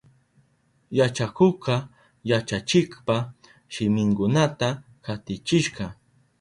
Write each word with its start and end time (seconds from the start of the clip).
Yachakukka 0.97 1.75
yachachikpa 2.31 3.15
shiminkunata 3.73 4.69
katichishka. 5.05 5.85